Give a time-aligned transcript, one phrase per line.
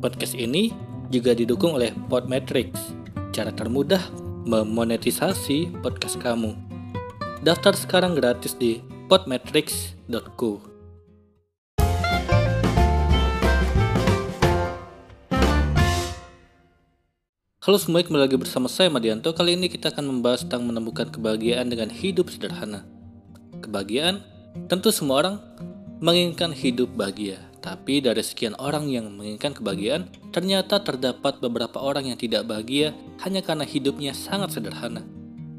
[0.00, 0.72] Podcast ini
[1.12, 2.96] juga didukung oleh Podmetrics,
[3.36, 4.00] cara termudah
[4.48, 6.56] memonetisasi podcast kamu.
[7.44, 8.80] Daftar sekarang gratis di
[9.12, 10.64] podmetrics.co.
[17.60, 19.36] Halo semuanya, kembali lagi bersama saya Madianto.
[19.36, 22.88] Kali ini kita akan membahas tentang menemukan kebahagiaan dengan hidup sederhana.
[23.60, 24.24] Kebahagiaan,
[24.64, 25.36] tentu semua orang
[26.00, 27.49] menginginkan hidup bahagia.
[27.60, 33.44] Tapi dari sekian orang yang menginginkan kebahagiaan, ternyata terdapat beberapa orang yang tidak bahagia hanya
[33.44, 35.04] karena hidupnya sangat sederhana.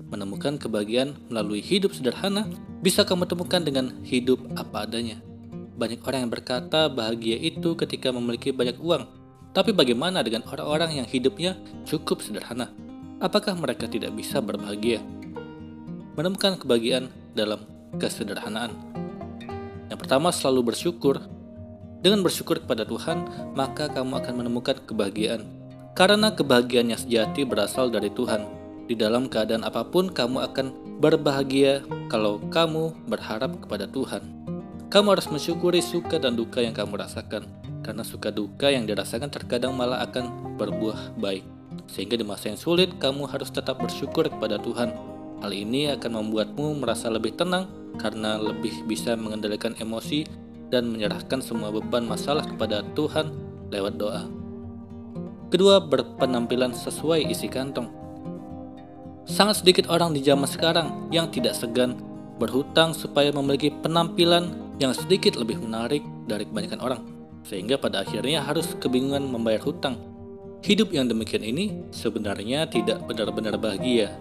[0.10, 2.50] Menemukan kebahagiaan melalui hidup sederhana
[2.82, 5.22] bisa kamu temukan dengan hidup apa adanya.
[5.78, 9.06] Banyak orang yang berkata bahagia itu ketika memiliki banyak uang.
[9.54, 11.54] Tapi bagaimana dengan orang-orang yang hidupnya
[11.86, 12.74] cukup sederhana?
[13.22, 15.06] Apakah mereka tidak bisa berbahagia?
[16.18, 17.62] Menemukan kebahagiaan dalam
[18.02, 18.74] kesederhanaan.
[19.88, 21.22] Yang pertama, selalu bersyukur.
[22.02, 25.46] Dengan bersyukur kepada Tuhan, maka kamu akan menemukan kebahagiaan.
[25.94, 28.42] Karena kebahagiaan yang sejati berasal dari Tuhan.
[28.90, 34.26] Di dalam keadaan apa pun, kamu akan berbahagia kalau kamu berharap kepada Tuhan.
[34.90, 37.48] Kamu harus mensyukuri suka dan duka yang kamu rasakan,
[37.86, 41.46] karena suka duka yang dirasakan terkadang malah akan berbuah baik.
[41.88, 44.92] Sehingga di masa yang sulit, kamu harus tetap bersyukur kepada Tuhan.
[45.40, 50.28] Hal ini akan membuatmu merasa lebih tenang karena lebih bisa mengendalikan emosi
[50.72, 53.30] dan menyerahkan semua beban masalah kepada Tuhan
[53.70, 54.24] lewat doa.
[55.52, 57.92] Kedua, berpenampilan sesuai isi kantong.
[59.28, 62.00] Sangat sedikit orang di zaman sekarang yang tidak segan
[62.40, 64.50] berhutang supaya memiliki penampilan
[64.82, 67.02] yang sedikit lebih menarik dari kebanyakan orang,
[67.46, 70.00] sehingga pada akhirnya harus kebingungan membayar hutang.
[70.66, 74.14] Hidup yang demikian ini sebenarnya tidak benar-benar bahagia,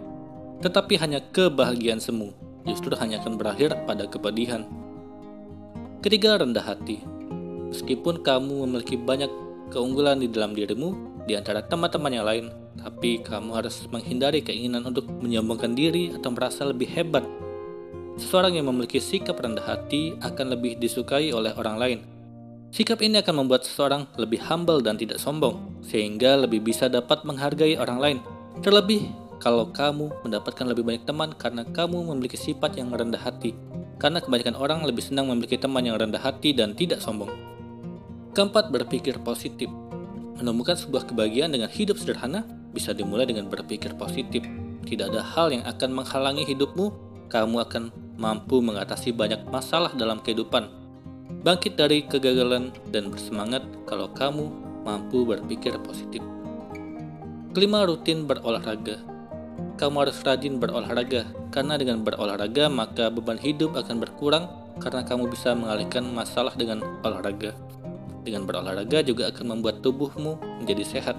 [0.61, 2.37] tetapi hanya kebahagiaan semu,
[2.69, 4.69] justru hanya akan berakhir pada kepedihan.
[6.01, 7.05] Ketiga, rendah hati.
[7.71, 9.29] Meskipun kamu memiliki banyak
[9.71, 12.47] keunggulan di dalam dirimu di antara teman-teman yang lain,
[12.81, 17.23] tapi kamu harus menghindari keinginan untuk menyombongkan diri atau merasa lebih hebat
[18.21, 21.99] Seseorang yang memiliki sikap rendah hati akan lebih disukai oleh orang lain.
[22.69, 27.81] Sikap ini akan membuat seseorang lebih humble dan tidak sombong, sehingga lebih bisa dapat menghargai
[27.81, 28.19] orang lain.
[28.61, 29.09] Terlebih
[29.41, 33.57] kalau kamu mendapatkan lebih banyak teman karena kamu memiliki sifat yang rendah hati.
[34.01, 37.29] Karena kebanyakan orang lebih senang memiliki teman yang rendah hati dan tidak sombong.
[38.33, 39.69] Keempat, berpikir positif.
[40.41, 44.41] Menemukan sebuah kebahagiaan dengan hidup sederhana bisa dimulai dengan berpikir positif.
[44.89, 47.83] Tidak ada hal yang akan menghalangi hidupmu kamu akan
[48.19, 50.67] mampu mengatasi banyak masalah dalam kehidupan.
[51.41, 54.51] Bangkit dari kegagalan dan bersemangat kalau kamu
[54.83, 56.21] mampu berpikir positif.
[57.55, 59.10] Kelima, rutin berolahraga.
[59.81, 64.45] Kamu harus rajin berolahraga, karena dengan berolahraga maka beban hidup akan berkurang
[64.77, 67.57] karena kamu bisa mengalihkan masalah dengan olahraga.
[68.21, 71.17] Dengan berolahraga juga akan membuat tubuhmu menjadi sehat,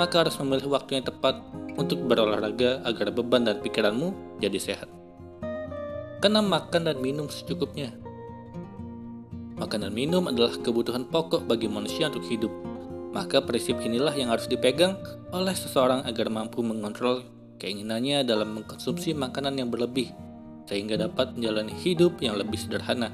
[0.00, 1.36] maka harus memilih waktu yang tepat
[1.76, 4.88] untuk berolahraga agar beban dan pikiranmu jadi sehat.
[6.24, 7.92] Keenam, makan dan minum secukupnya.
[9.60, 12.50] Makan dan minum adalah kebutuhan pokok bagi manusia untuk hidup.
[13.12, 14.96] Maka prinsip inilah yang harus dipegang
[15.28, 20.14] oleh seseorang agar mampu mengontrol keinginannya dalam mengkonsumsi makanan yang berlebih,
[20.70, 23.12] sehingga dapat menjalani hidup yang lebih sederhana.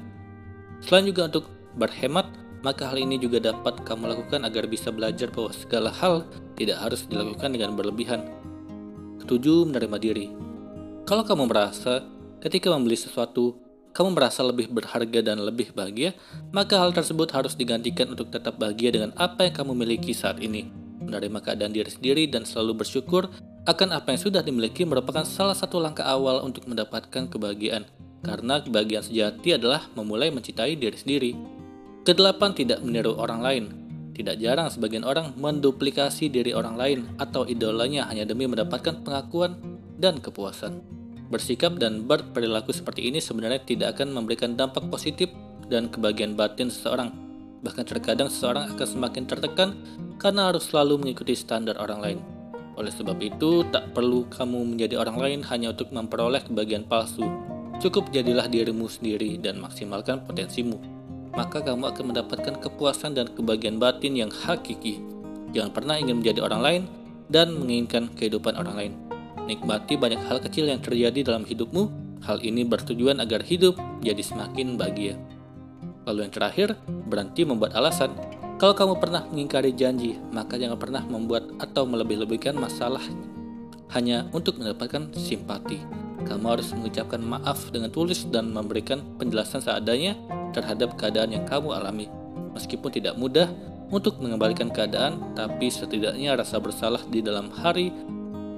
[0.85, 2.29] Selain juga untuk berhemat,
[2.61, 6.25] maka hal ini juga dapat kamu lakukan agar bisa belajar bahwa segala hal
[6.55, 8.25] tidak harus dilakukan dengan berlebihan.
[9.25, 10.27] Ketujuh, menerima diri.
[11.05, 13.57] Kalau kamu merasa Ketika membeli sesuatu,
[13.89, 16.13] kamu merasa lebih berharga dan lebih bahagia,
[16.53, 20.69] maka hal tersebut harus digantikan untuk tetap bahagia dengan apa yang kamu miliki saat ini.
[21.01, 23.33] Menerima keadaan diri sendiri dan selalu bersyukur
[23.65, 27.89] akan apa yang sudah dimiliki merupakan salah satu langkah awal untuk mendapatkan kebahagiaan.
[28.21, 31.31] Karena kebahagiaan sejati adalah memulai mencintai diri sendiri.
[32.05, 33.63] Kedelapan, tidak meniru orang lain.
[34.13, 39.57] Tidak jarang sebagian orang menduplikasi diri orang lain atau idolanya hanya demi mendapatkan pengakuan
[39.97, 40.85] dan kepuasan.
[41.33, 45.33] Bersikap dan berperilaku seperti ini sebenarnya tidak akan memberikan dampak positif
[45.67, 47.11] dan kebahagiaan batin seseorang.
[47.65, 49.69] Bahkan terkadang seseorang akan semakin tertekan
[50.21, 52.34] karena harus selalu mengikuti standar orang lain.
[52.75, 57.23] Oleh sebab itu, tak perlu kamu menjadi orang lain hanya untuk memperoleh kebahagiaan palsu.
[57.79, 60.79] Cukup jadilah dirimu sendiri dan maksimalkan potensimu.
[61.35, 65.03] Maka kamu akan mendapatkan kepuasan dan kebahagiaan batin yang hakiki.
[65.51, 66.81] Jangan pernah ingin menjadi orang lain
[67.31, 68.93] dan menginginkan kehidupan orang lain.
[69.47, 72.03] Nikmati banyak hal kecil yang terjadi dalam hidupmu.
[72.23, 75.19] Hal ini bertujuan agar hidup jadi semakin bahagia.
[76.09, 76.69] Lalu yang terakhir,
[77.05, 78.13] berhenti membuat alasan.
[78.55, 83.03] Kalau kamu pernah mengingkari janji, maka jangan pernah membuat atau melebih-lebihkan masalah
[83.91, 85.83] hanya untuk mendapatkan simpati.
[86.23, 90.15] Kamu harus mengucapkan maaf dengan tulis dan memberikan penjelasan seadanya
[90.55, 92.07] terhadap keadaan yang kamu alami.
[92.55, 93.51] Meskipun tidak mudah,
[93.93, 97.93] untuk mengembalikan keadaan, tapi setidaknya rasa bersalah di dalam hari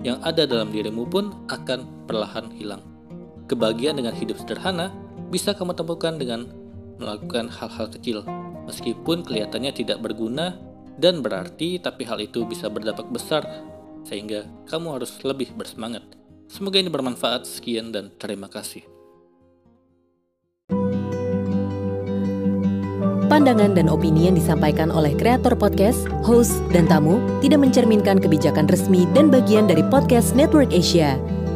[0.05, 2.79] yang ada dalam dirimu pun akan perlahan hilang.
[3.49, 4.93] Kebahagiaan dengan hidup sederhana
[5.33, 6.47] bisa kamu temukan dengan
[6.95, 8.23] melakukan hal-hal kecil,
[8.67, 10.59] meskipun kelihatannya tidak berguna
[10.99, 13.45] dan berarti, tapi hal itu bisa berdampak besar,
[14.03, 16.03] sehingga kamu harus lebih bersemangat.
[16.47, 17.45] Semoga ini bermanfaat.
[17.45, 18.83] Sekian, dan terima kasih.
[23.27, 29.05] Pandangan dan opini yang disampaikan oleh kreator podcast, host, dan tamu tidak mencerminkan kebijakan resmi
[29.13, 31.19] dan bagian dari podcast Network Asia.